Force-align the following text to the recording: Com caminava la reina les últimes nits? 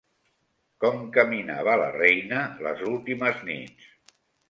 Com 0.83 1.03
caminava 1.17 1.77
la 1.83 1.91
reina 1.99 2.43
les 2.71 2.85
últimes 2.91 3.49
nits? 3.53 3.97